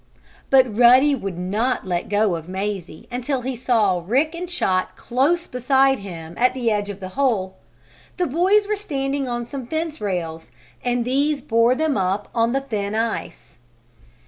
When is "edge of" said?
6.71-6.99